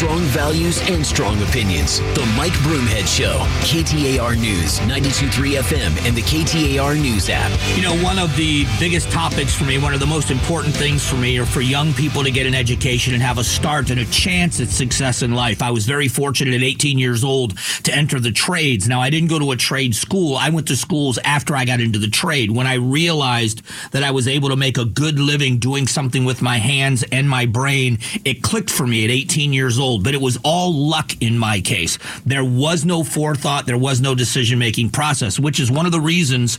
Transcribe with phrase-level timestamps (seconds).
[0.00, 1.98] Strong values and strong opinions.
[1.98, 3.36] The Mike Broomhead Show.
[3.66, 7.50] KTAR News, 92.3 FM, and the KTAR News app.
[7.76, 11.06] You know, one of the biggest topics for me, one of the most important things
[11.06, 14.00] for me, are for young people to get an education and have a start and
[14.00, 15.60] a chance at success in life.
[15.60, 18.88] I was very fortunate at 18 years old to enter the trades.
[18.88, 20.34] Now, I didn't go to a trade school.
[20.34, 23.60] I went to schools after I got into the trade when I realized
[23.90, 27.28] that I was able to make a good living doing something with my hands and
[27.28, 27.98] my brain.
[28.24, 31.60] It clicked for me at 18 years old, but it was all luck in my
[31.60, 31.98] case.
[32.24, 36.00] There was no forethought, there was no decision making process, which is one of the
[36.00, 36.58] reasons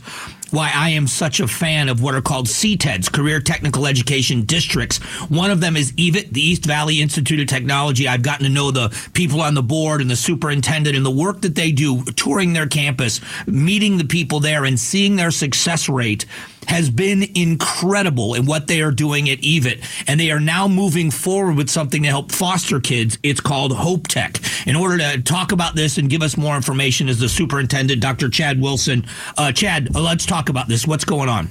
[0.52, 4.98] why I am such a fan of what are called CTEDs, Career Technical Education Districts.
[5.30, 8.06] One of them is EVIT, the East Valley Institute of Technology.
[8.06, 11.40] I've gotten to know the people on the board and the superintendent and the work
[11.40, 16.26] that they do, touring their campus, meeting the people there, and seeing their success rate
[16.68, 19.84] has been incredible in what they are doing at EVIT.
[20.06, 23.18] And they are now moving forward with something to help foster kids.
[23.22, 24.38] It's called Hope Tech.
[24.66, 28.28] In order to talk about this and give us more information is the superintendent, Dr.
[28.28, 29.04] Chad Wilson.
[29.36, 30.86] Uh, Chad, let's talk about this.
[30.86, 31.48] What's going on?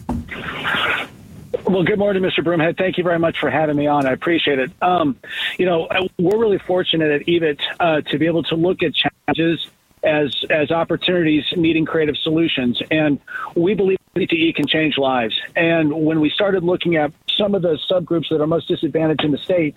[1.65, 2.43] Well, good morning, Mr.
[2.43, 2.77] Broomhead.
[2.77, 4.05] Thank you very much for having me on.
[4.05, 4.71] I appreciate it.
[4.81, 5.17] Um,
[5.57, 9.67] you know, we're really fortunate at EVIT uh, to be able to look at challenges
[10.03, 13.19] as as opportunities needing creative solutions, and
[13.55, 15.39] we believe CTE can change lives.
[15.55, 19.31] And when we started looking at some of the subgroups that are most disadvantaged in
[19.31, 19.75] the state,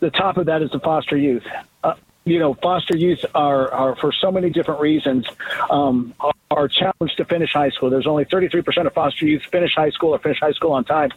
[0.00, 1.44] the top of that is the foster youth.
[1.82, 5.26] Uh, you know, foster youth are, are for so many different reasons
[5.70, 6.14] um,
[6.50, 7.90] are challenged to finish high school.
[7.90, 11.10] There's only 33% of foster youth finish high school or finish high school on time.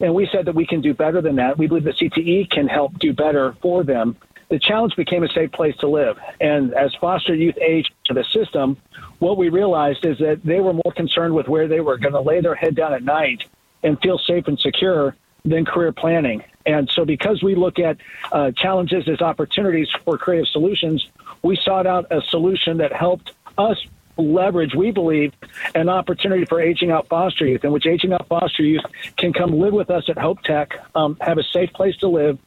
[0.00, 1.56] And we said that we can do better than that.
[1.56, 4.16] We believe that CTE can help do better for them.
[4.48, 6.18] The challenge became a safe place to live.
[6.40, 8.78] And as foster youth aged to the system,
[9.18, 12.20] what we realized is that they were more concerned with where they were going to
[12.20, 13.44] lay their head down at night
[13.82, 16.42] and feel safe and secure than career planning.
[16.66, 17.98] And so, because we look at
[18.32, 21.06] uh, challenges as opportunities for creative solutions,
[21.42, 23.78] we sought out a solution that helped us
[24.18, 25.32] leverage, we believe,
[25.74, 28.84] an opportunity for aging out foster youth, in which aging out foster youth
[29.16, 32.38] can come live with us at Hope Tech, um, have a safe place to live,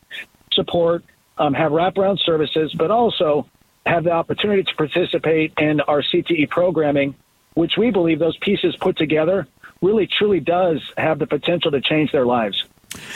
[0.52, 1.04] support,
[1.38, 3.48] um, have wraparound services, but also
[3.86, 7.16] have the opportunity to participate in our CTE programming,
[7.56, 9.48] which we believe those pieces put together
[9.82, 12.64] really truly does have the potential to change their lives.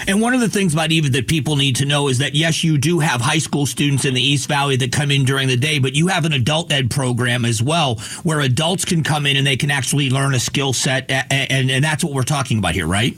[0.07, 2.63] And one of the things about EVIT that people need to know is that yes,
[2.63, 5.57] you do have high school students in the East Valley that come in during the
[5.57, 9.35] day, but you have an adult ed program as well where adults can come in
[9.35, 11.09] and they can actually learn a skill set.
[11.09, 13.15] And, and that's what we're talking about here, right?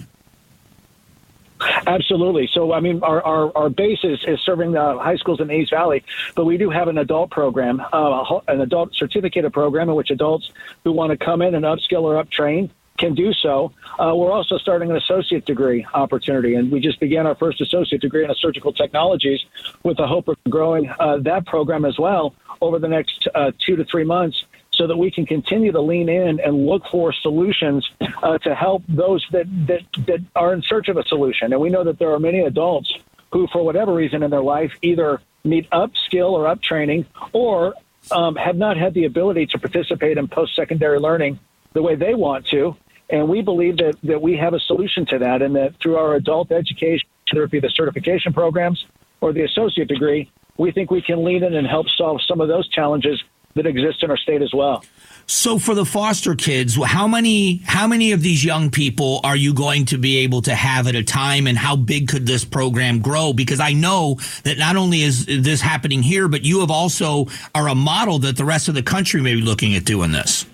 [1.62, 2.50] Absolutely.
[2.54, 5.54] So, I mean, our, our, our base is, is serving the high schools in the
[5.54, 6.04] East Valley,
[6.36, 10.52] but we do have an adult program, uh, an adult certificate program in which adults
[10.84, 13.72] who want to come in and upskill or uptrain can do so.
[14.00, 18.02] Uh, we're also starting an associate degree opportunity, and we just began our first associate
[18.02, 19.46] degree in surgical technologies
[19.84, 23.76] with the hope of growing uh, that program as well over the next uh, two
[23.76, 24.44] to three months
[24.78, 27.90] so that we can continue to lean in and look for solutions
[28.24, 31.52] uh, to help those that, that, that are in search of a solution.
[31.52, 32.94] And we know that there are many adults
[33.32, 37.74] who, for whatever reason in their life, either need upskill or uptraining or
[38.12, 41.40] um, have not had the ability to participate in post secondary learning
[41.74, 42.76] the way they want to.
[43.10, 46.16] And we believe that, that we have a solution to that, and that through our
[46.16, 48.86] adult education, whether it be the certification programs
[49.22, 52.48] or the associate degree, we think we can lean in and help solve some of
[52.48, 53.24] those challenges
[53.58, 54.84] that exist in our state as well.
[55.30, 59.54] So for the foster kids, how many how many of these young people are you
[59.54, 63.00] going to be able to have at a time and how big could this program
[63.02, 67.28] grow because I know that not only is this happening here but you have also
[67.54, 70.46] are a model that the rest of the country may be looking at doing this.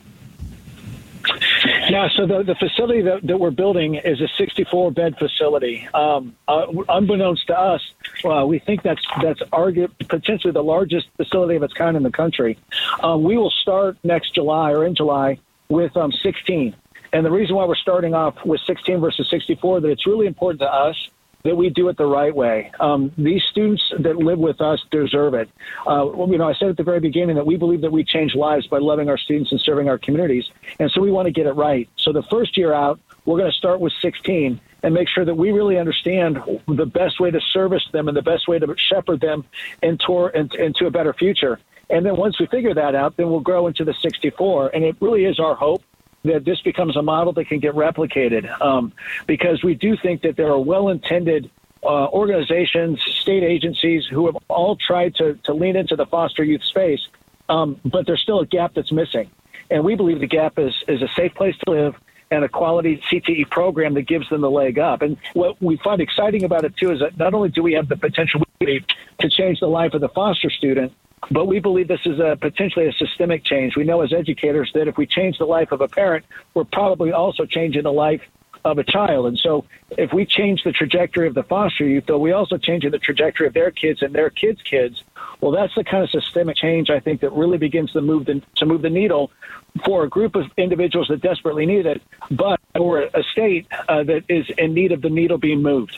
[1.93, 5.87] Yeah, so the, the facility that, that we're building is a 64 bed facility.
[5.93, 7.83] Um, uh, unbeknownst to us,
[8.25, 12.09] uh, we think that's that's argu- potentially the largest facility of its kind in the
[12.09, 12.57] country.
[13.03, 15.37] Um, we will start next July or in July
[15.69, 16.75] with um, 16.
[17.11, 20.61] And the reason why we're starting off with 16 versus 64 that it's really important
[20.61, 20.95] to us
[21.43, 22.71] that we do it the right way.
[22.79, 25.50] Um, these students that live with us deserve it.
[25.85, 28.33] Uh, you know, I said at the very beginning that we believe that we change
[28.33, 30.45] lives by loving our students and serving our communities,
[30.79, 31.89] and so we want to get it right.
[31.97, 35.35] So the first year out, we're going to start with 16 and make sure that
[35.35, 39.21] we really understand the best way to service them and the best way to shepherd
[39.21, 39.45] them
[39.81, 41.59] into, into a better future.
[41.89, 44.71] And then once we figure that out, then we'll grow into the 64.
[44.73, 45.83] And it really is our hope
[46.23, 48.93] that this becomes a model that can get replicated um,
[49.27, 51.49] because we do think that there are well intended
[51.83, 56.63] uh, organizations, state agencies who have all tried to, to lean into the foster youth
[56.63, 57.01] space,
[57.49, 59.29] um, but there's still a gap that's missing.
[59.69, 61.95] And we believe the gap is, is a safe place to live
[62.31, 65.01] and a quality CTE program that gives them the leg up.
[65.01, 67.89] And what we find exciting about it too is that not only do we have
[67.89, 70.93] the potential to change the life of the foster student,
[71.31, 73.75] but we believe this is a potentially a systemic change.
[73.75, 77.11] We know as educators that if we change the life of a parent, we're probably
[77.11, 78.21] also changing the life
[78.65, 79.25] of a child.
[79.27, 79.65] And so
[79.97, 83.47] if we change the trajectory of the foster youth, though we also change the trajectory
[83.47, 85.03] of their kids and their kids' kids,
[85.41, 88.41] well, that's the kind of systemic change I think that really begins to move the,
[88.55, 89.31] to move the needle
[89.85, 94.23] for a group of individuals that desperately need it, but for a state uh, that
[94.29, 95.97] is in need of the needle being moved.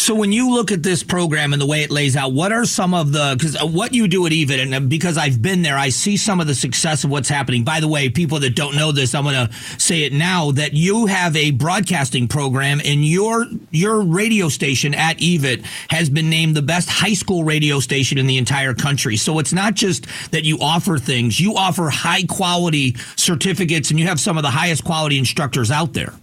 [0.00, 2.64] So when you look at this program and the way it lays out, what are
[2.64, 5.60] some of the because uh, what you do at EVIT, and uh, because I've been
[5.60, 7.64] there, I see some of the success of what's happening.
[7.64, 10.72] By the way, people that don't know this, I'm going to say it now that
[10.72, 16.56] you have a broadcasting program, and your your radio station at EVIT has been named
[16.56, 19.18] the best high school radio station in the entire country.
[19.18, 24.06] So it's not just that you offer things; you offer high quality certificates, and you
[24.06, 26.14] have some of the highest quality instructors out there.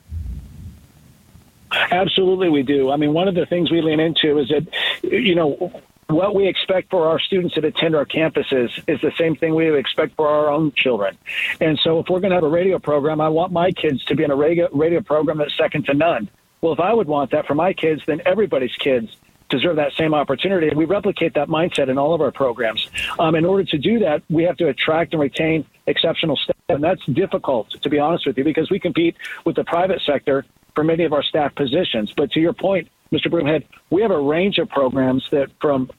[1.92, 2.92] Absolutely, we do.
[2.92, 4.68] I mean, one of the things we lean into is that,
[5.04, 9.36] you know, what we expect for our students that attend our campuses is the same
[9.36, 11.18] thing we expect for our own children.
[11.60, 14.16] And so, if we're going to have a radio program, I want my kids to
[14.16, 16.30] be in a radio, radio program that's second to none.
[16.62, 19.16] Well, if I would want that for my kids, then everybody's kids
[19.50, 20.68] deserve that same opportunity.
[20.68, 22.90] And we replicate that mindset in all of our programs.
[23.20, 26.56] Um, in order to do that, we have to attract and retain exceptional staff.
[26.70, 30.46] And that's difficult, to be honest with you, because we compete with the private sector
[30.78, 32.14] for many of our staff positions.
[32.16, 33.32] But to your point, Mr.
[33.32, 35.90] Broomhead, we have a range of programs that from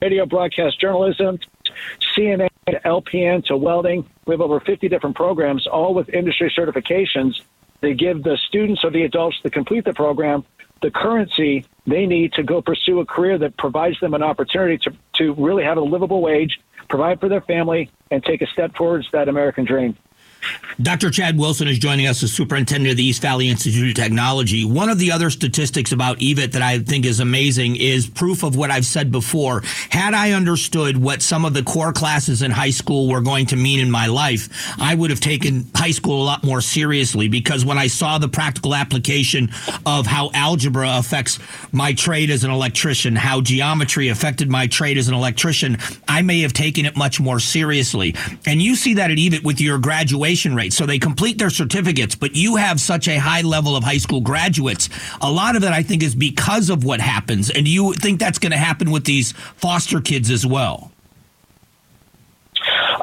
[0.00, 1.40] radio broadcast journalism,
[2.16, 7.40] CNA LPN to welding, we have over 50 different programs, all with industry certifications.
[7.80, 10.44] They give the students or the adults that complete the program
[10.82, 14.92] the currency they need to go pursue a career that provides them an opportunity to,
[15.14, 19.10] to really have a livable wage, provide for their family, and take a step towards
[19.10, 19.96] that American dream.
[20.82, 21.10] Dr.
[21.10, 24.64] Chad Wilson is joining us as superintendent of the East Valley Institute of Technology.
[24.66, 28.56] One of the other statistics about EVIT that I think is amazing is proof of
[28.56, 29.62] what I've said before.
[29.88, 33.56] Had I understood what some of the core classes in high school were going to
[33.56, 37.64] mean in my life, I would have taken high school a lot more seriously because
[37.64, 39.50] when I saw the practical application
[39.86, 41.38] of how algebra affects
[41.72, 46.40] my trade as an electrician, how geometry affected my trade as an electrician, I may
[46.42, 48.14] have taken it much more seriously.
[48.44, 50.72] And you see that at EVIT with your graduation graduation rate.
[50.72, 54.20] So they complete their certificates, but you have such a high level of high school
[54.20, 54.88] graduates.
[55.20, 57.50] A lot of it, I think, is because of what happens.
[57.50, 60.90] And you think that's going to happen with these foster kids as well?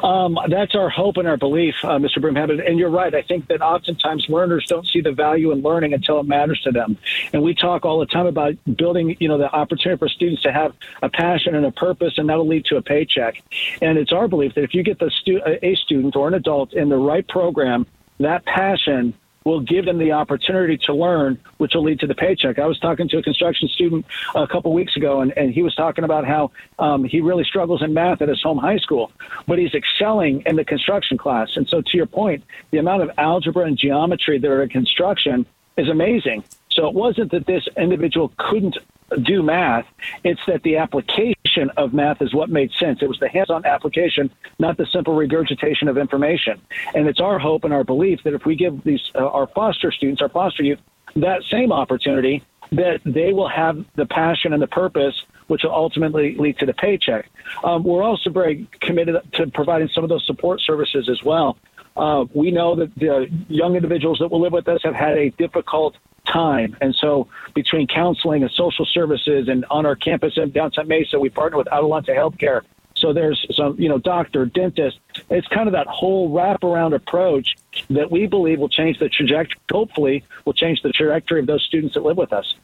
[0.04, 2.18] Um, that's our hope and our belief, uh, Mr.
[2.18, 2.68] Broomhead.
[2.68, 3.16] And you're right.
[3.16, 6.72] I think that oftentimes learners don't see the value in learning until it matters to
[6.72, 6.98] them.
[7.32, 10.52] And we talk all the time about building, you know, the opportunity for students to
[10.52, 13.42] have a passion and a purpose, and that'll lead to a paycheck.
[13.82, 16.74] And it's our belief that if you get the stu- a student or an adult
[16.74, 17.88] in the right program,
[18.20, 19.14] that passion
[19.46, 22.60] will give them the opportunity to learn, which will lead to the paycheck.
[22.60, 24.06] I was talking to a construction student
[24.36, 27.82] a couple weeks ago, and, and he was talking about how um, he really struggles
[27.82, 29.12] in math at his home high school,
[29.48, 31.58] but he's excelling in the construction class.
[31.58, 35.46] And so, to your point, the amount of algebra and geometry that are in construction
[35.78, 36.44] is amazing.
[36.70, 38.78] So it wasn't that this individual couldn't
[39.22, 39.86] do math.
[40.24, 43.00] It's that the application of math is what made sense.
[43.02, 46.62] It was the hands on application, not the simple regurgitation of information.
[46.96, 49.92] And it's our hope and our belief that if we give these uh, our foster
[49.92, 50.80] students, our foster youth,
[51.16, 56.36] that same opportunity, that they will have the passion and the purpose which will ultimately
[56.36, 57.30] lead to the paycheck.
[57.64, 61.58] Um, we're also very committed to providing some of those support services as well.
[61.96, 65.30] Uh, we know that the young individuals that will live with us have had a
[65.32, 65.96] difficult
[66.34, 66.76] time.
[66.82, 71.30] And so between counseling and social services and on our campus in downtown Mesa, we
[71.30, 72.62] partner with Adelante Healthcare.
[72.96, 75.00] So there's some, you know, doctor, dentist.
[75.30, 77.56] It's kind of that whole wraparound approach
[77.90, 81.96] that we believe will change the trajectory, hopefully will change the trajectory of those students
[81.96, 82.56] that live with us.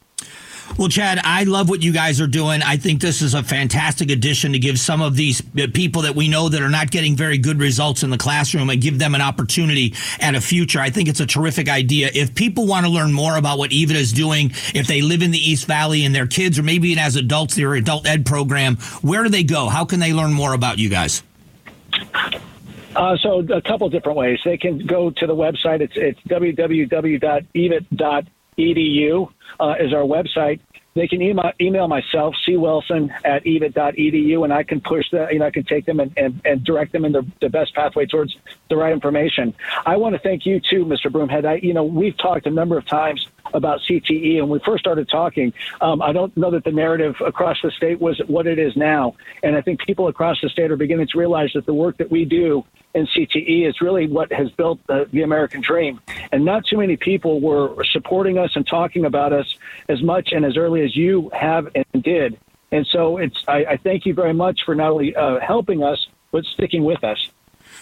[0.78, 2.62] Well, Chad, I love what you guys are doing.
[2.62, 6.14] I think this is a fantastic addition to give some of these uh, people that
[6.14, 9.14] we know that are not getting very good results in the classroom and give them
[9.14, 10.80] an opportunity at a future.
[10.80, 12.10] I think it's a terrific idea.
[12.14, 15.32] If people want to learn more about what EVIT is doing, if they live in
[15.32, 19.22] the East Valley and their kids, or maybe as adults, their adult ed program, where
[19.22, 19.68] do they go?
[19.68, 21.22] How can they learn more about you guys?
[22.96, 24.40] Uh, so a couple different ways.
[24.44, 25.80] They can go to the website.
[25.80, 28.26] It's it's www.evit.edu
[28.58, 30.60] edu uh, is our website.
[30.94, 35.46] They can email, email myself, cwilson at evit.edu, and I can push the, you know,
[35.46, 38.36] I can take them and, and, and direct them in the, the best pathway towards
[38.68, 39.54] the right information.
[39.86, 41.06] I want to thank you too, Mr.
[41.06, 41.44] Broomhead.
[41.44, 44.80] I, you know, we've talked a number of times about CTE, and when we first
[44.80, 48.58] started talking, um, I don't know that the narrative across the state was what it
[48.58, 49.14] is now.
[49.44, 52.10] And I think people across the state are beginning to realize that the work that
[52.10, 56.00] we do in CTE is really what has built the, the, American dream.
[56.32, 59.54] And not too many people were supporting us and talking about us
[59.88, 62.38] as much and as early as you have and did.
[62.72, 66.08] And so it's I, I thank you very much for not only uh, helping us
[66.32, 67.30] but sticking with us.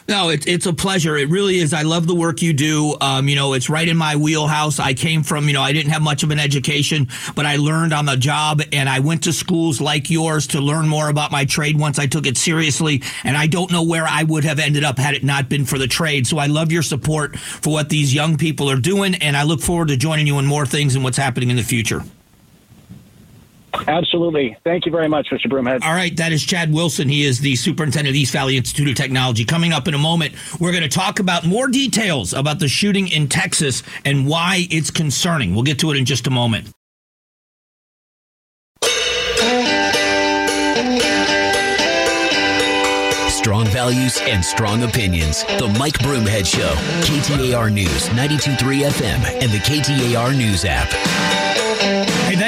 [0.09, 1.19] No, it's it's a pleasure.
[1.19, 1.75] It really is.
[1.75, 2.97] I love the work you do.
[3.01, 4.79] Um, you know, it's right in my wheelhouse.
[4.79, 7.93] I came from, you know, I didn't have much of an education, but I learned
[7.93, 11.45] on the job and I went to schools like yours to learn more about my
[11.45, 13.03] trade once I took it seriously.
[13.23, 15.77] And I don't know where I would have ended up had it not been for
[15.79, 16.27] the trade.
[16.27, 19.15] So I love your support for what these young people are doing.
[19.17, 21.63] And I look forward to joining you in more things and what's happening in the
[21.63, 22.03] future.
[23.87, 24.57] Absolutely.
[24.65, 25.47] Thank you very much, Mr.
[25.47, 25.83] Broomhead.
[25.83, 26.17] All right.
[26.17, 27.09] That is Chad Wilson.
[27.09, 29.45] He is the superintendent of East Valley Institute of Technology.
[29.45, 33.09] Coming up in a moment, we're going to talk about more details about the shooting
[33.09, 35.55] in Texas and why it's concerning.
[35.55, 36.69] We'll get to it in just a moment.
[43.31, 45.45] Strong values and strong opinions.
[45.45, 46.75] The Mike Broomhead Show,
[47.07, 51.68] KTAR News, 92.3 FM, and the KTAR News app.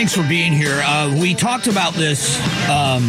[0.00, 0.80] Thanks for being here.
[0.82, 2.38] Uh, we talked about this
[2.70, 3.02] um,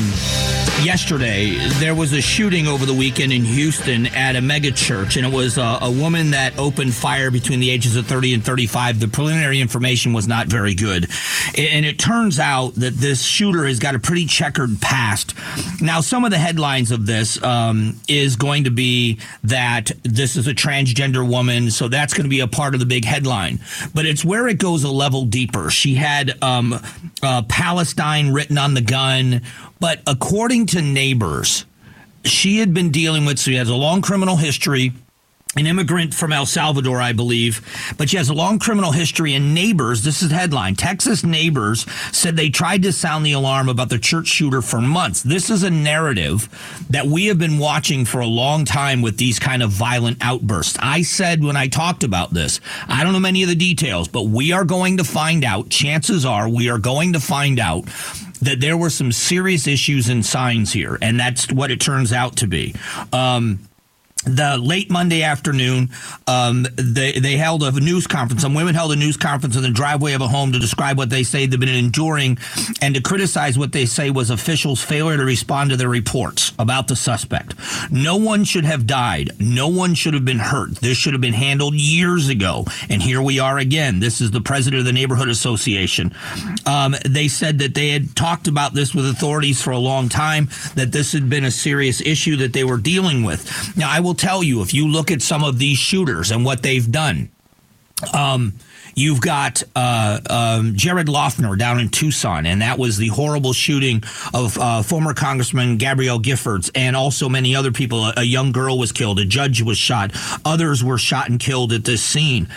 [0.84, 1.56] yesterday.
[1.80, 5.32] There was a shooting over the weekend in Houston at a mega church, and it
[5.32, 9.00] was a, a woman that opened fire between the ages of 30 and 35.
[9.00, 11.10] The preliminary information was not very good.
[11.58, 15.34] And it turns out that this shooter has got a pretty checkered past.
[15.82, 20.48] Now, some of the headlines of this um, is going to be that this is
[20.48, 23.60] a transgender woman, so that's going to be a part of the big headline.
[23.94, 25.70] But it's where it goes a level deeper.
[25.70, 26.81] She had um,
[27.24, 29.42] uh, Palestine written on the gun,
[29.80, 31.66] but according to neighbors,
[32.24, 34.94] she had been dealing with, so she has a long criminal history
[35.58, 37.62] an immigrant from El Salvador, I believe,
[37.98, 39.34] but she has a long criminal history.
[39.34, 43.68] And neighbors, this is the headline Texas neighbors said they tried to sound the alarm
[43.68, 45.22] about the church shooter for months.
[45.22, 46.48] This is a narrative
[46.90, 50.78] that we have been watching for a long time with these kind of violent outbursts.
[50.82, 54.24] I said when I talked about this, I don't know many of the details, but
[54.28, 55.70] we are going to find out.
[55.70, 57.86] Chances are we are going to find out
[58.42, 62.38] that there were some serious issues and signs here, and that's what it turns out
[62.38, 62.74] to be.
[63.12, 63.60] Um,
[64.24, 65.90] the late Monday afternoon,
[66.28, 68.42] um, they they held a news conference.
[68.42, 71.10] Some women held a news conference in the driveway of a home to describe what
[71.10, 72.38] they say they've been enduring
[72.82, 76.88] and to criticize what they say was officials' failure to respond to their reports about
[76.88, 77.56] the suspect.
[77.92, 79.32] No one should have died.
[79.40, 80.76] No one should have been hurt.
[80.76, 82.66] This should have been handled years ago.
[82.90, 84.00] And here we are again.
[84.00, 86.14] This is the president of the neighborhood association.
[86.66, 90.50] Um, they said that they had talked about this with authorities for a long time.
[90.76, 93.76] That this had been a serious issue that they were dealing with.
[93.76, 96.44] Now I will will tell you if you look at some of these shooters and
[96.44, 97.32] what they've done.
[98.14, 98.54] Um,
[98.96, 104.04] You've got uh, um, Jared Loughner down in Tucson, and that was the horrible shooting
[104.34, 108.06] of uh, former Congressman Gabrielle Giffords, and also many other people.
[108.06, 110.12] A, a, young girl was killed, a judge was shot,
[110.46, 112.48] others were shot and killed at this scene.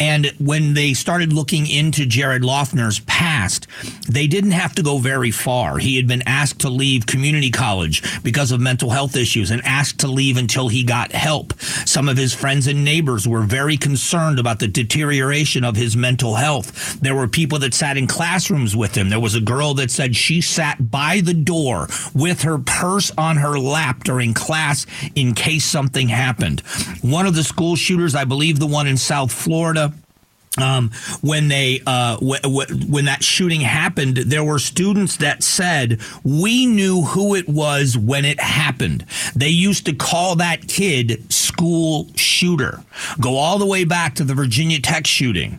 [0.00, 3.66] And when they started looking into Jared Loughner's past,
[4.08, 5.78] they didn't have to go very far.
[5.78, 10.00] He had been asked to leave community college because of mental health issues and asked
[10.00, 11.52] to leave until he got help.
[11.84, 16.34] Some of his friends and neighbors were very concerned about the deterioration of his mental
[16.34, 17.00] health.
[17.00, 19.08] There were people that sat in classrooms with him.
[19.08, 23.36] There was a girl that said she sat by the door with her purse on
[23.36, 26.60] her lap during class in case something happened.
[27.02, 29.83] One of the school shooters, I believe the one in South Florida,
[30.58, 36.00] um, when they uh, w- w- when that shooting happened, there were students that said
[36.22, 39.04] we knew who it was when it happened.
[39.34, 42.82] They used to call that kid school shooter.
[43.20, 45.58] Go all the way back to the Virginia Tech shooting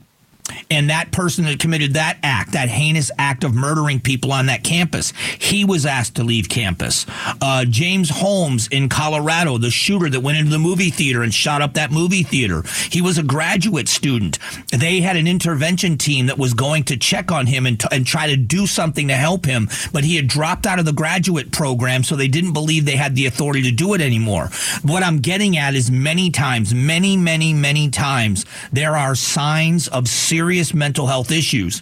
[0.69, 4.63] and that person that committed that act, that heinous act of murdering people on that
[4.63, 7.05] campus, he was asked to leave campus.
[7.41, 11.61] Uh, James Holmes in Colorado, the shooter that went into the movie theater and shot
[11.61, 14.39] up that movie theater, he was a graduate student.
[14.71, 18.05] They had an intervention team that was going to check on him and, t- and
[18.05, 21.51] try to do something to help him, but he had dropped out of the graduate
[21.51, 24.49] program, so they didn't believe they had the authority to do it anymore.
[24.83, 30.07] What I'm getting at is many times, many, many, many times, there are signs of
[30.55, 31.81] serious mental health issues.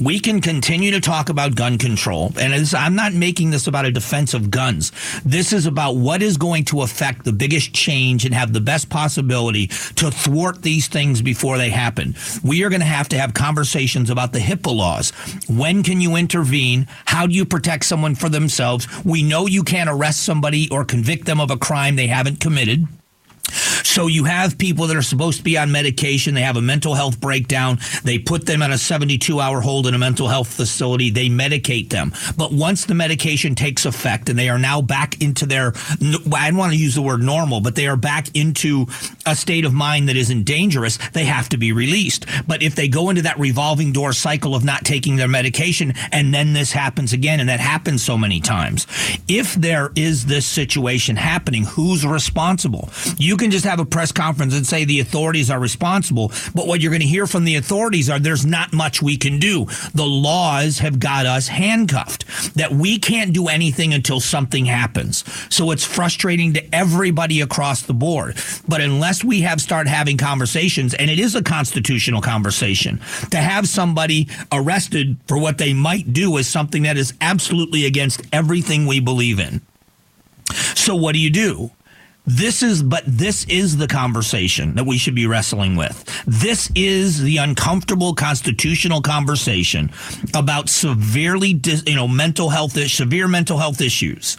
[0.00, 3.92] We can continue to talk about gun control, and I'm not making this about a
[3.92, 4.90] defense of guns.
[5.24, 8.90] This is about what is going to affect the biggest change and have the best
[8.90, 12.16] possibility to thwart these things before they happen.
[12.42, 15.10] We are going to have to have conversations about the HIPAA laws.
[15.48, 16.88] When can you intervene?
[17.04, 18.88] How do you protect someone for themselves?
[19.04, 22.88] We know you can't arrest somebody or convict them of a crime they haven't committed.
[23.48, 26.34] So you have people that are supposed to be on medication.
[26.34, 27.78] They have a mental health breakdown.
[28.04, 31.10] They put them on a 72 hour hold in a mental health facility.
[31.10, 32.12] They medicate them.
[32.36, 35.72] But once the medication takes effect and they are now back into their,
[36.32, 38.86] I don't want to use the word normal, but they are back into
[39.26, 42.26] a state of mind that isn't dangerous, they have to be released.
[42.46, 46.34] But if they go into that revolving door cycle of not taking their medication and
[46.34, 48.86] then this happens again, and that happens so many times,
[49.26, 52.90] if there is this situation happening, who's responsible?
[53.16, 56.80] You can just have a press conference and say the authorities are responsible, but what
[56.80, 59.66] you're going to hear from the authorities are there's not much we can do.
[59.94, 65.24] The laws have got us handcuffed, that we can't do anything until something happens.
[65.48, 68.36] So it's frustrating to everybody across the board.
[68.66, 73.68] But unless we have start having conversations, and it is a constitutional conversation, to have
[73.68, 79.00] somebody arrested for what they might do is something that is absolutely against everything we
[79.00, 79.60] believe in.
[80.74, 81.70] So what do you do?
[82.28, 86.04] This is, but this is the conversation that we should be wrestling with.
[86.26, 89.90] This is the uncomfortable constitutional conversation
[90.34, 94.34] about severely, you know, mental health, severe mental health issues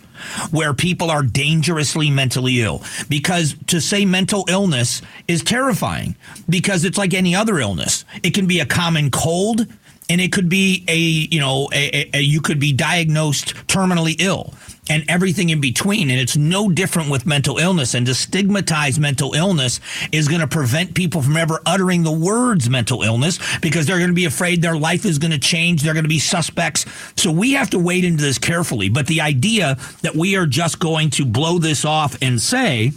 [0.51, 2.83] where people are dangerously mentally ill.
[3.09, 6.15] Because to say mental illness is terrifying
[6.47, 8.05] because it's like any other illness.
[8.21, 9.65] It can be a common cold
[10.11, 14.15] and it could be a, you know, a, a, a you could be diagnosed terminally
[14.19, 14.53] ill
[14.89, 16.09] and everything in between.
[16.09, 17.93] And it's no different with mental illness.
[17.93, 19.79] And to stigmatize mental illness
[20.11, 24.09] is going to prevent people from ever uttering the words mental illness because they're going
[24.09, 25.83] to be afraid their life is going to change.
[25.83, 26.85] They're going to be suspects.
[27.15, 28.89] So we have to wade into this carefully.
[28.89, 32.91] But the idea that we are just going to blow this off and say,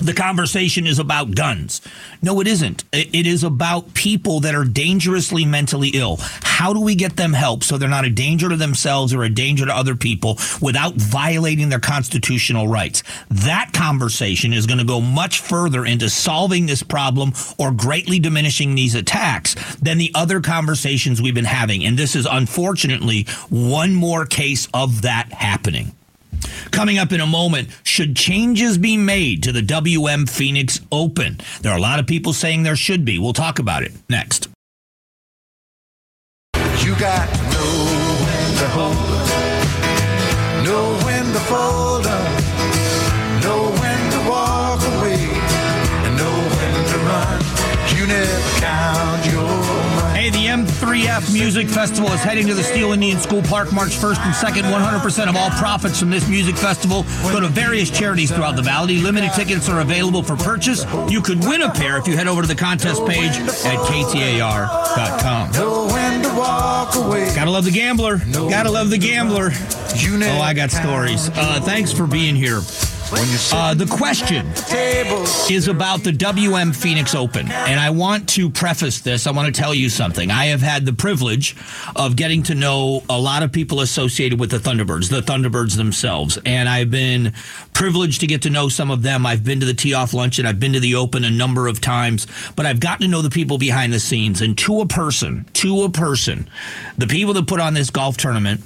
[0.00, 1.80] the conversation is about guns.
[2.22, 2.84] No, it isn't.
[2.92, 6.18] It is about people that are dangerously mentally ill.
[6.42, 9.30] How do we get them help so they're not a danger to themselves or a
[9.30, 13.02] danger to other people without violating their constitutional rights?
[13.30, 18.74] That conversation is going to go much further into solving this problem or greatly diminishing
[18.74, 21.84] these attacks than the other conversations we've been having.
[21.84, 25.92] And this is unfortunately one more case of that happening.
[26.70, 31.38] Coming up in a moment, should changes be made to the WM Phoenix Open?
[31.62, 33.18] There are a lot of people saying there should be.
[33.18, 34.48] We'll talk about it next.
[36.54, 37.86] You got know
[38.24, 39.20] when to hold
[40.64, 42.26] know when to fold up,
[43.42, 45.22] know when to walk away,
[46.04, 47.38] and know when to run.
[47.96, 49.69] You never count your
[50.30, 54.34] The M3F Music Festival is heading to the Steele Indian School Park March 1st and
[54.34, 54.62] 2nd.
[54.72, 58.98] 100% of all profits from this music festival go to various charities throughout the valley.
[58.98, 60.84] Limited tickets are available for purchase.
[61.10, 65.52] You could win a pair if you head over to the contest page at ktar.com.
[67.34, 68.18] Gotta love the gambler.
[68.50, 69.50] Gotta love the gambler.
[70.38, 71.28] Oh, I got stories.
[71.34, 72.60] Uh, thanks for being here.
[73.12, 74.46] Uh, the question
[75.50, 77.50] is about the WM Phoenix Open.
[77.50, 79.26] And I want to preface this.
[79.26, 80.30] I want to tell you something.
[80.30, 81.56] I have had the privilege
[81.96, 86.38] of getting to know a lot of people associated with the Thunderbirds, the Thunderbirds themselves.
[86.46, 87.32] And I've been
[87.74, 89.26] privileged to get to know some of them.
[89.26, 91.80] I've been to the Tee Off Luncheon, I've been to the Open a number of
[91.80, 94.40] times, but I've gotten to know the people behind the scenes.
[94.40, 96.48] And to a person, to a person,
[96.96, 98.60] the people that put on this golf tournament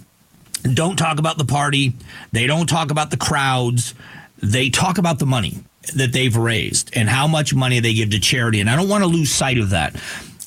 [0.75, 1.95] don't talk about the party,
[2.33, 3.95] they don't talk about the crowds
[4.45, 5.59] they talk about the money
[5.95, 8.61] that they've raised and how much money they give to charity.
[8.61, 9.95] And I don't want to lose sight of that.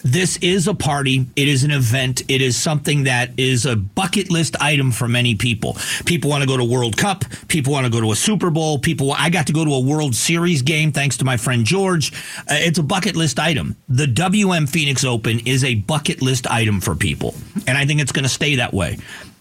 [0.03, 1.25] This is a party.
[1.35, 2.21] It is an event.
[2.29, 5.75] It is something that is a bucket list item for many people.
[6.05, 7.25] People want to go to World Cup.
[7.47, 8.77] People want to go to a Super Bowl.
[8.79, 12.13] People, I got to go to a World Series game thanks to my friend George.
[12.41, 13.75] Uh, it's a bucket list item.
[13.89, 17.33] The WM Phoenix Open is a bucket list item for people.
[17.65, 18.99] And I think it's going to stay that way.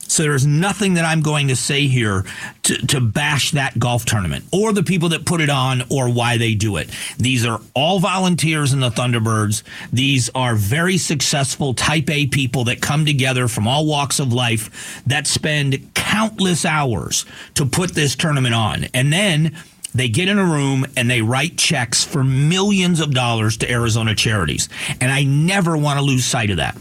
[0.09, 2.25] So there's nothing that I'm going to say here
[2.65, 6.39] to, to bash that golf tournament or the people that put it on or why
[6.39, 6.91] they do it.
[7.19, 9.63] These are all volunteers in the Thunderbirds.
[9.93, 15.03] These are very successful type A people that come together from all walks of life
[15.07, 18.85] that spend countless hours to put this tournament on.
[18.95, 19.57] And then
[19.95, 24.15] they get in a room and they write checks for millions of dollars to Arizona
[24.15, 24.69] charities.
[25.01, 26.77] And I never want to lose sight of that.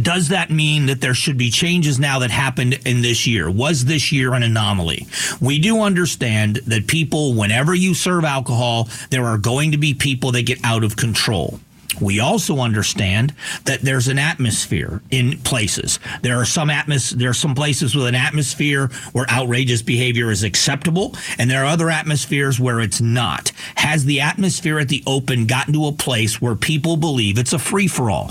[0.00, 3.50] Does that mean that there should be changes now that happened in this year?
[3.50, 5.06] Was this year an anomaly?
[5.40, 10.32] We do understand that people, whenever you serve alcohol, there are going to be people
[10.32, 11.60] that get out of control.
[11.98, 15.98] We also understand that there's an atmosphere in places.
[16.22, 20.42] There are some atmos- there are some places with an atmosphere where outrageous behavior is
[20.42, 23.52] acceptable, and there are other atmospheres where it's not.
[23.76, 27.58] Has the atmosphere at the open gotten to a place where people believe it's a
[27.58, 28.30] free for all?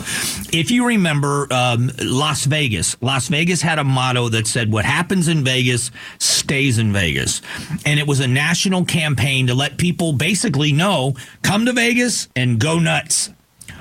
[0.52, 5.28] If you remember um, Las Vegas, Las Vegas had a motto that said, "What happens
[5.28, 7.42] in Vegas stays in Vegas,"
[7.86, 12.60] and it was a national campaign to let people basically know, "Come to Vegas and
[12.60, 13.30] go nuts."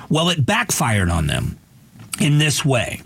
[0.08, 1.58] Well, it backfired on them
[2.20, 3.02] in this way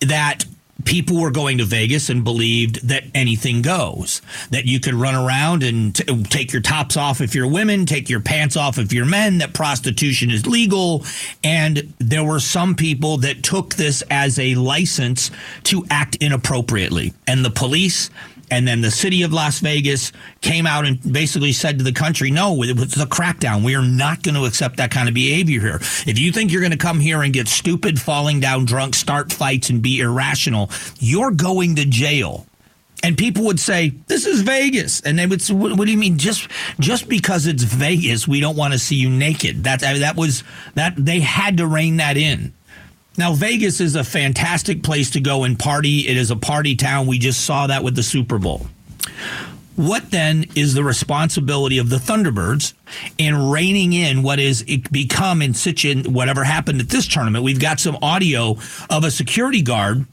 [0.00, 0.44] that
[0.84, 5.62] people were going to Vegas and believed that anything goes, that you could run around
[5.62, 9.06] and t- take your tops off if you're women, take your pants off if you're
[9.06, 11.04] men, that prostitution is legal.
[11.42, 15.30] And there were some people that took this as a license
[15.64, 17.12] to act inappropriately.
[17.26, 18.10] And the police
[18.50, 22.30] and then the city of Las Vegas came out and basically said to the country,
[22.30, 23.64] no, it was a crackdown.
[23.64, 25.78] We are not going to accept that kind of behavior here.
[26.06, 29.32] If you think you're going to come here and get stupid, falling down drunk, start
[29.32, 32.46] fights, and be irrational, you're going to jail.
[33.02, 35.98] And people would say, "This is Vegas," and they would say, "What, what do you
[35.98, 36.16] mean?
[36.16, 36.48] Just
[36.80, 40.42] just because it's Vegas, we don't want to see you naked?" That that was
[40.74, 42.54] that they had to rein that in.
[43.18, 46.06] Now, Vegas is a fantastic place to go and party.
[46.06, 47.06] It is a party town.
[47.06, 48.66] We just saw that with the Super Bowl.
[49.76, 52.72] What then is the responsibility of the Thunderbirds
[53.18, 57.44] in reining in what is become in such in whatever happened at this tournament?
[57.44, 58.56] We've got some audio
[58.88, 60.06] of a security guard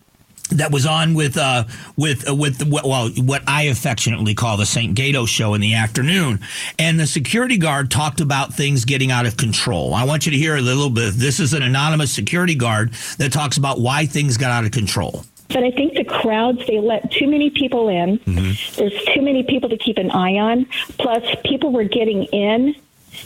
[0.57, 4.95] that was on with uh, with uh, with well what I affectionately call the St.
[4.95, 6.39] Gato show in the afternoon,
[6.79, 9.93] and the security guard talked about things getting out of control.
[9.93, 11.13] I want you to hear a little bit.
[11.15, 15.23] This is an anonymous security guard that talks about why things got out of control.
[15.49, 18.17] But I think the crowds, they let too many people in.
[18.19, 18.75] Mm-hmm.
[18.75, 20.65] There's too many people to keep an eye on.
[20.97, 22.75] Plus, people were getting in.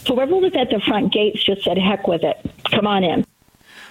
[0.06, 2.38] Whoever was at the front gates just said, heck with it.
[2.70, 3.24] Come on in.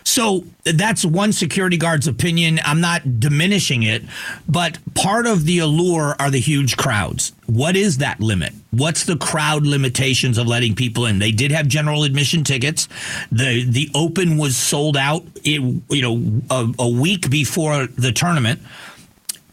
[0.07, 2.61] So that's one security guard's opinion.
[2.63, 4.03] I'm not diminishing it,
[4.47, 7.33] but part of the allure are the huge crowds.
[7.45, 8.53] What is that limit?
[8.71, 11.19] What's the crowd limitations of letting people in?
[11.19, 12.87] They did have general admission tickets.
[13.33, 18.61] The the open was sold out, it, you know, a, a week before the tournament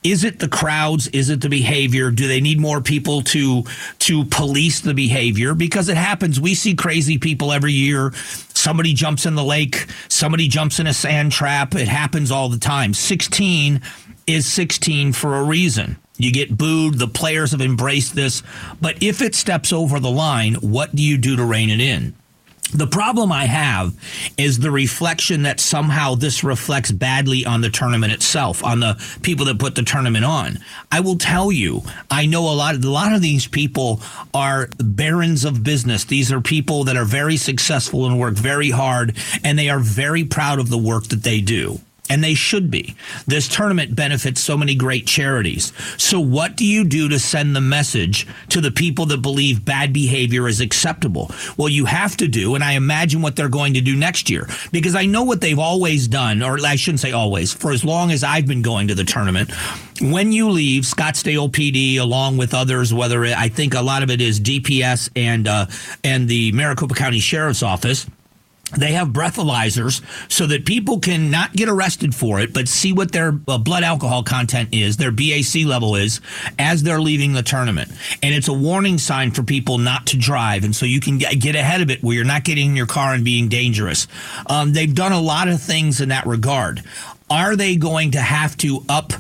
[0.05, 3.65] is it the crowds is it the behavior do they need more people to
[3.99, 8.13] to police the behavior because it happens we see crazy people every year
[8.65, 12.59] somebody jumps in the lake somebody jumps in a sand trap it happens all the
[12.59, 12.95] time.
[12.95, 13.83] 16
[14.27, 15.99] is 16 for a reason.
[16.17, 18.43] You get booed the players have embraced this
[18.81, 22.15] but if it steps over the line what do you do to rein it in
[22.73, 23.95] the problem I have
[24.37, 29.47] is the reflection that somehow this reflects badly on the tournament itself, on the people
[29.47, 30.59] that put the tournament on.
[30.91, 34.01] I will tell you, I know a lot of a lot of these people
[34.33, 36.05] are barons of business.
[36.05, 40.25] These are people that are very successful and work very hard and they are very
[40.25, 42.95] proud of the work that they do and they should be.
[43.27, 45.73] This tournament benefits so many great charities.
[45.97, 49.93] So, what do you do to send the message to the people that believe bad
[49.93, 51.31] behavior is acceptable?
[51.57, 54.49] Well, you have to do, and I imagine what they're going to do next year,
[54.71, 58.11] because I know what they've always done, or I shouldn't say always, for as long
[58.11, 59.51] as I've been going to the tournament.
[60.01, 64.11] When you leave Scottsdale PD, along with others, whether it, I think a lot of
[64.11, 65.67] it is DPS and uh,
[66.03, 68.07] and the Maricopa County Sheriff's Office
[68.77, 73.13] they have breathalyzers so that people can not get arrested for it, but see what
[73.13, 76.21] their uh, blood alcohol content is, their BAC level is,
[76.59, 77.91] as they're leaving the tournament.
[78.23, 80.65] And it's a warning sign for people not to drive.
[80.65, 83.15] And so you can get ahead of it where you're not getting in your car
[83.15, 84.07] and being dangerous.
[84.47, 86.83] Um, they've done a lot of things in that regard.
[87.31, 89.13] Are they going to have to up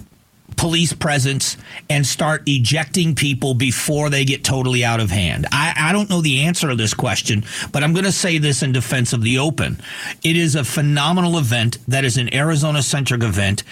[0.56, 1.56] police presence
[1.88, 5.46] and start ejecting people before they get totally out of hand?
[5.52, 8.62] I, I don't know the answer to this question, but I'm going to say this
[8.62, 9.78] in defense of the Open.
[10.22, 13.62] It is a phenomenal event that is an Arizona centric event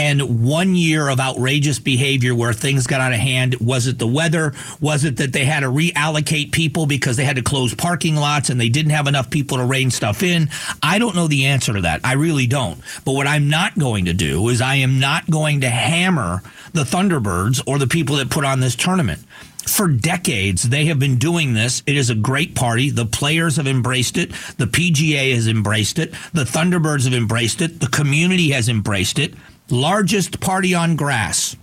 [0.00, 3.56] and one year of outrageous behavior where things got out of hand.
[3.60, 4.54] Was it the weather?
[4.80, 8.48] Was it that they had to reallocate people because they had to close parking lots
[8.48, 10.48] and they didn't have enough people to rein stuff in?
[10.82, 12.00] I don't know the answer to that.
[12.02, 12.80] I really don't.
[13.04, 16.40] But what I'm not going to do is I am not going to hammer
[16.72, 19.20] the Thunderbirds or the people that put on this tournament
[19.66, 23.66] for decades they have been doing this it is a great party the players have
[23.66, 28.70] embraced it the pga has embraced it the thunderbirds have embraced it the community has
[28.70, 29.34] embraced it
[29.70, 31.56] largest party on grass.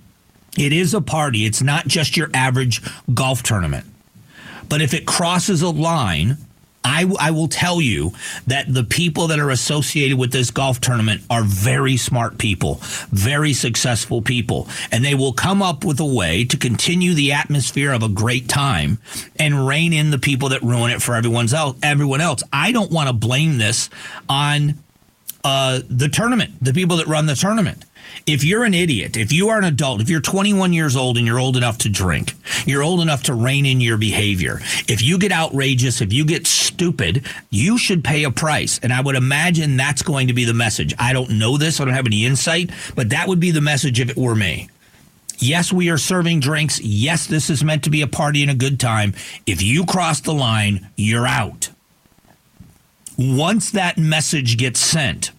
[0.58, 1.46] It is a party.
[1.46, 2.82] It's not just your average
[3.14, 3.86] golf tournament.
[4.68, 6.38] But if it crosses a line,
[6.84, 8.14] I, I will tell you
[8.48, 12.80] that the people that are associated with this golf tournament are very smart people,
[13.12, 17.92] very successful people, and they will come up with a way to continue the atmosphere
[17.92, 19.00] of a great time
[19.38, 22.42] and rein in the people that ruin it for everyone's else, everyone else.
[22.54, 23.90] I don't want to blame this
[24.30, 24.76] on
[25.44, 27.86] uh, the tournament, the people that run the tournament
[28.26, 31.28] if you're an idiot, if you are an adult, if you're 21 years old and
[31.28, 32.34] you're old enough to drink,
[32.66, 34.60] you're old enough to rein in your behavior.
[34.88, 38.80] If you get outrageous, if you get stupid, you should pay a price.
[38.82, 40.94] And I would imagine that's going to be the message.
[40.98, 44.00] I don't know this, I don't have any insight, but that would be the message
[44.00, 44.70] if it were me.
[45.40, 46.80] Yes, we are serving drinks.
[46.82, 49.14] Yes, this is meant to be a party and a good time.
[49.46, 51.70] If you cross the line, you're out.
[53.18, 55.32] Once that message gets sent,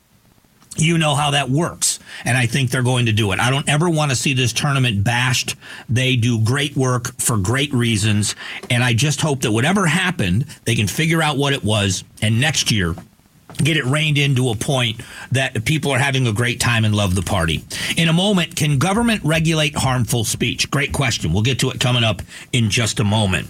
[0.77, 1.98] you know how that works.
[2.25, 3.40] And I think they're going to do it.
[3.40, 5.57] I don't ever want to see this tournament bashed.
[5.88, 8.35] They do great work for great reasons.
[8.71, 12.05] And I just hope that whatever happened, they can figure out what it was.
[12.23, 12.94] And next year,
[13.57, 15.01] get it reined into a point
[15.33, 17.64] that people are having a great time and love the party.
[17.97, 20.71] In a moment, can government regulate harmful speech?
[20.71, 21.33] Great question.
[21.33, 23.49] We'll get to it coming up in just a moment.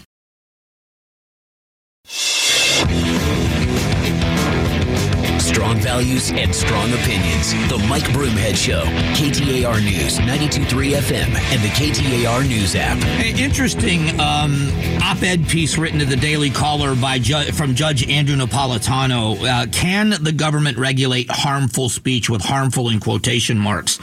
[5.69, 7.53] Strong values and strong opinions.
[7.69, 8.85] The Mike Broomhead Show.
[9.13, 12.97] KTAR News, 92.3 FM, and the KTAR News app.
[12.97, 18.37] Hey, interesting um, op-ed piece written to the Daily Caller by Ju- from Judge Andrew
[18.37, 19.37] Napolitano.
[19.45, 23.99] Uh, can the government regulate harmful speech with harmful in quotation marks?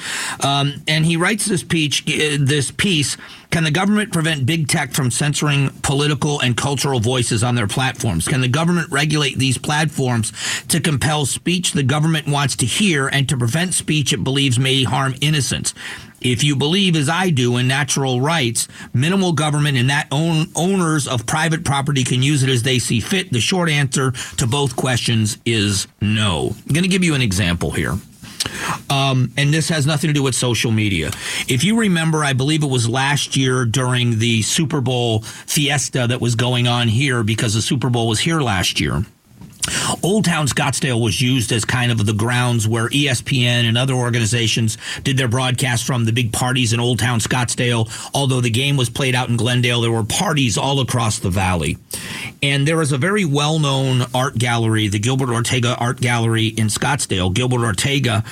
[0.45, 3.17] Um, and he writes this piece, uh, this piece
[3.55, 8.27] can the government prevent big tech from censoring political and cultural voices on their platforms?
[8.27, 10.33] Can the government regulate these platforms
[10.67, 14.83] to compel speech the government wants to hear and to prevent speech it believes may
[14.83, 15.73] harm innocence?
[16.19, 21.07] If you believe, as I do, in natural rights, minimal government and that own, owners
[21.07, 24.75] of private property can use it as they see fit, the short answer to both
[24.75, 26.53] questions is no.
[26.67, 27.93] I'm going to give you an example here.
[28.89, 31.11] Um, and this has nothing to do with social media.
[31.47, 36.21] If you remember, I believe it was last year during the Super Bowl fiesta that
[36.21, 39.05] was going on here because the Super Bowl was here last year.
[40.03, 44.77] Old Town Scottsdale was used as kind of the grounds where ESPN and other organizations
[45.03, 47.89] did their broadcasts from the big parties in Old Town Scottsdale.
[48.13, 51.77] Although the game was played out in Glendale, there were parties all across the valley.
[52.43, 56.67] And there was a very well known art gallery, the Gilbert Ortega Art Gallery in
[56.67, 57.33] Scottsdale.
[57.33, 58.23] Gilbert Ortega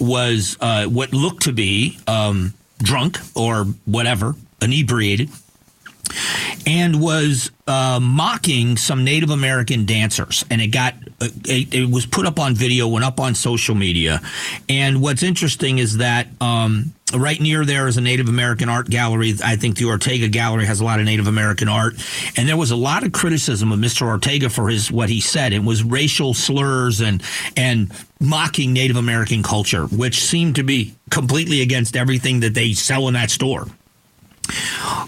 [0.00, 5.28] was uh, what looked to be um, drunk or whatever, inebriated
[6.68, 12.04] and was uh, mocking some Native American dancers, and it got uh, it, it, was
[12.04, 14.20] put up on video, went up on social media.
[14.68, 19.32] And what's interesting is that um, right near there is a Native American art gallery.
[19.42, 21.94] I think the Ortega Gallery has a lot of Native American art,
[22.36, 24.06] and there was a lot of criticism of Mr.
[24.06, 25.54] Ortega for his what he said.
[25.54, 27.22] It was racial slurs and
[27.56, 33.08] and mocking Native American culture, which seemed to be completely against everything that they sell
[33.08, 33.66] in that store.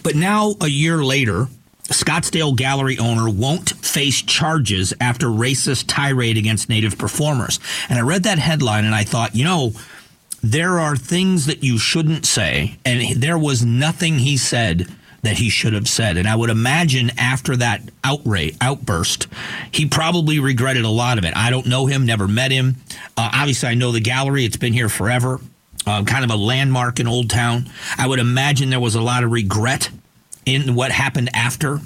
[0.03, 1.49] But now, a year later,
[1.85, 7.59] Scottsdale Gallery owner won't face charges after racist tirade against Native performers.
[7.89, 9.73] And I read that headline and I thought, you know,
[10.43, 12.79] there are things that you shouldn't say.
[12.85, 14.87] And there was nothing he said
[15.23, 16.17] that he should have said.
[16.17, 19.27] And I would imagine after that outrage, outburst,
[19.71, 21.37] he probably regretted a lot of it.
[21.37, 22.77] I don't know him, never met him.
[23.17, 25.41] Uh, obviously, I know the gallery, it's been here forever
[25.87, 27.71] uh, kind of a landmark in Old Town.
[27.97, 29.91] I would imagine there was a lot of regret
[30.47, 31.81] in what happened after.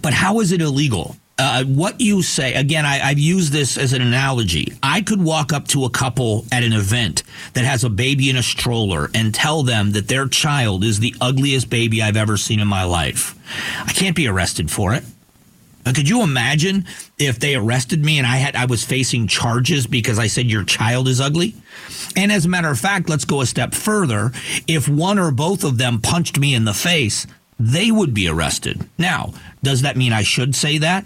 [0.00, 1.16] But how is it illegal?
[1.38, 4.72] Uh, what you say, again, I, have used this as an analogy.
[4.82, 7.22] I could walk up to a couple at an event
[7.54, 11.14] that has a baby in a stroller and tell them that their child is the
[11.20, 13.34] ugliest baby I've ever seen in my life.
[13.84, 15.04] I can't be arrested for it.
[15.84, 16.86] Uh, could you imagine
[17.18, 20.64] if they arrested me and I had I was facing charges because I said your
[20.64, 21.54] child is ugly?
[22.16, 24.32] And as a matter of fact, let's go a step further.
[24.66, 27.26] If one or both of them punched me in the face,
[27.58, 28.88] they would be arrested.
[28.98, 31.04] Now, does that mean I should say that?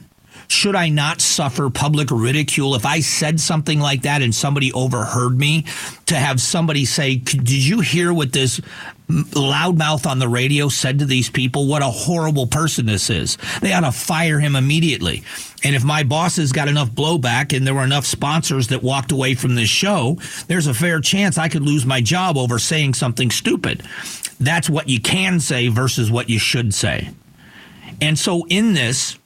[0.48, 5.38] Should I not suffer public ridicule if I said something like that and somebody overheard
[5.38, 5.64] me?
[6.06, 8.60] To have somebody say, Did you hear what this
[9.08, 11.66] loudmouth on the radio said to these people?
[11.66, 13.38] What a horrible person this is.
[13.60, 15.22] They ought to fire him immediately.
[15.64, 19.34] And if my bosses got enough blowback and there were enough sponsors that walked away
[19.34, 23.30] from this show, there's a fair chance I could lose my job over saying something
[23.30, 23.82] stupid.
[24.38, 27.10] That's what you can say versus what you should say.
[28.00, 29.18] And so in this,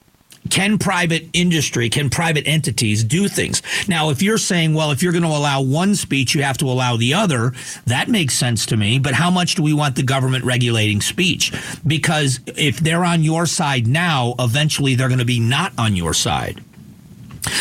[0.49, 3.61] can private industry, can private entities do things?
[3.87, 6.65] Now, if you're saying, well, if you're going to allow one speech, you have to
[6.65, 7.53] allow the other,
[7.85, 8.99] that makes sense to me.
[8.99, 11.53] But how much do we want the government regulating speech?
[11.85, 16.13] Because if they're on your side now, eventually they're going to be not on your
[16.13, 16.61] side.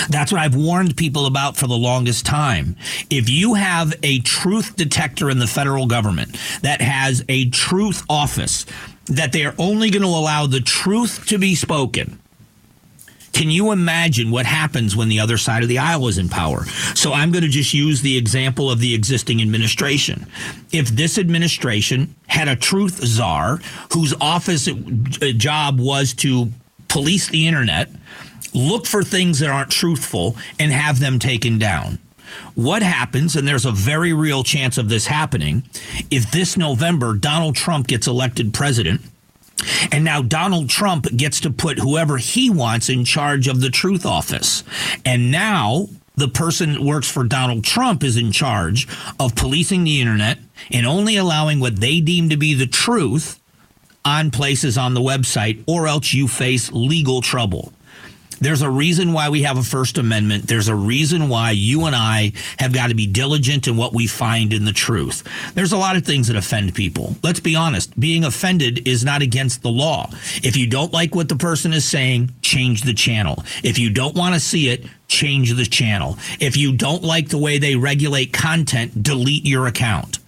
[0.08, 2.76] That's what I've warned people about for the longest time.
[3.08, 8.66] If you have a truth detector in the federal government that has a truth office,
[9.06, 12.20] that they are only going to allow the truth to be spoken.
[13.32, 16.64] Can you imagine what happens when the other side of the aisle is in power?
[16.94, 20.26] So I'm going to just use the example of the existing administration.
[20.72, 23.60] If this administration had a truth czar
[23.92, 26.50] whose office uh, job was to
[26.88, 27.88] police the internet,
[28.52, 31.98] look for things that aren't truthful, and have them taken down.
[32.54, 35.62] What happens, and there's a very real chance of this happening,
[36.10, 39.00] if this November Donald Trump gets elected president?
[39.92, 44.06] And now Donald Trump gets to put whoever he wants in charge of the truth
[44.06, 44.64] office.
[45.04, 48.86] And now the person that works for Donald Trump is in charge
[49.18, 50.38] of policing the internet
[50.70, 53.40] and only allowing what they deem to be the truth
[54.04, 57.72] on places on the website, or else you face legal trouble.
[58.40, 60.46] There's a reason why we have a First Amendment.
[60.46, 64.06] There's a reason why you and I have got to be diligent in what we
[64.06, 65.22] find in the truth.
[65.54, 67.16] There's a lot of things that offend people.
[67.22, 67.98] Let's be honest.
[68.00, 70.08] Being offended is not against the law.
[70.42, 73.44] If you don't like what the person is saying, change the channel.
[73.62, 76.16] If you don't want to see it, change the channel.
[76.38, 80.19] If you don't like the way they regulate content, delete your account.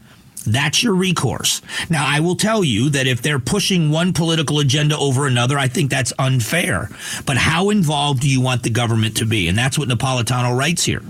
[0.46, 1.62] That's your recourse.
[1.88, 5.68] Now, I will tell you that if they're pushing one political agenda over another, I
[5.68, 6.90] think that's unfair.
[7.26, 9.48] But how involved do you want the government to be?
[9.48, 11.02] And that's what Napolitano writes here.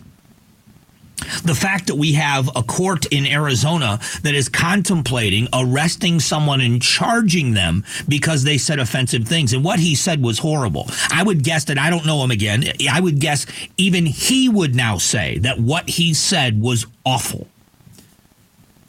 [1.44, 6.82] The fact that we have a court in Arizona that is contemplating arresting someone and
[6.82, 9.52] charging them because they said offensive things.
[9.52, 10.88] And what he said was horrible.
[11.12, 12.64] I would guess that I don't know him again.
[12.90, 17.46] I would guess even he would now say that what he said was awful.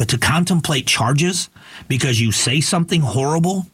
[0.04, 1.48] But to contemplate charges
[1.88, 3.68] because you say something horrible,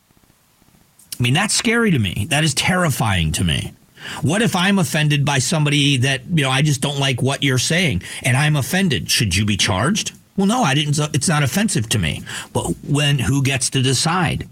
[1.19, 2.27] I mean, that's scary to me.
[2.29, 3.73] That is terrifying to me.
[4.21, 7.57] What if I'm offended by somebody that, you know, I just don't like what you're
[7.57, 9.09] saying and I'm offended?
[9.09, 10.11] Should you be charged?
[10.37, 10.99] Well, no, I didn't.
[11.15, 12.21] It's not offensive to me.
[12.53, 14.47] But when, who gets to decide?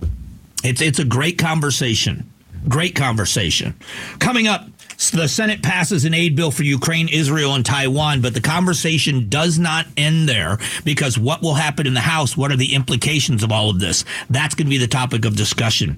[0.64, 2.28] It's, it's a great conversation.
[2.68, 3.76] Great conversation.
[4.18, 8.42] Coming up, the Senate passes an aid bill for Ukraine, Israel, and Taiwan, but the
[8.42, 12.36] conversation does not end there because what will happen in the House?
[12.36, 14.04] What are the implications of all of this?
[14.30, 15.96] That's going to be the topic of discussion.